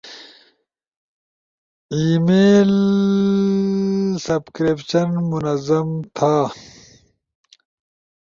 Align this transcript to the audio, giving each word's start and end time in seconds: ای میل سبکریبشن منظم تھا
ای 1.93 2.09
میل 2.25 2.71
سبکریبشن 4.25 5.09
منظم 5.31 5.87
تھا 6.15 6.33